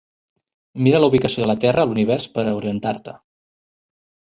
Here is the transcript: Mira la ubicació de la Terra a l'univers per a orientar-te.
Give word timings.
Mira 0.87 1.01
la 1.03 1.09
ubicació 1.11 1.43
de 1.43 1.51
la 1.51 1.57
Terra 1.67 1.85
a 1.85 1.91
l'univers 1.91 2.27
per 2.39 2.47
a 2.47 2.57
orientar-te. 2.63 3.17